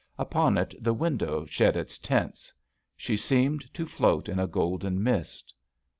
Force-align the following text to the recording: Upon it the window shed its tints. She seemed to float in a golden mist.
Upon 0.17 0.57
it 0.57 0.73
the 0.83 0.95
window 0.95 1.45
shed 1.45 1.77
its 1.77 1.99
tints. 1.99 2.51
She 2.97 3.15
seemed 3.15 3.71
to 3.75 3.85
float 3.85 4.27
in 4.27 4.39
a 4.39 4.47
golden 4.47 5.03
mist. 5.03 5.53